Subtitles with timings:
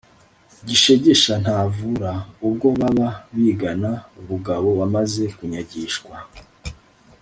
[0.67, 2.13] Gishegesha ntavura”.
[2.47, 3.91] Ubwo baba bigana
[4.27, 6.15] Bugabo wamaze kunyagishwa